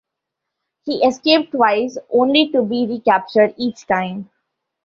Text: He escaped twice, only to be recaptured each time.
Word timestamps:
He 0.83 1.03
escaped 1.05 1.51
twice, 1.51 1.95
only 2.09 2.49
to 2.53 2.63
be 2.63 2.87
recaptured 2.87 3.53
each 3.55 3.85
time. 3.85 4.31